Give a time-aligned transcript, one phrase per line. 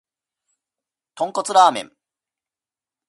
[1.13, 1.91] 豚骨ラーメン